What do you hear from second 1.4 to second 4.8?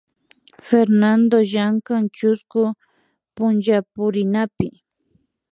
llankan chusku punchapurinapi